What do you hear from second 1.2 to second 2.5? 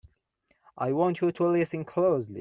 you to listen closely!